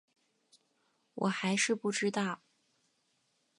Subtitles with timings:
[1.13, 2.41] 我还是不知道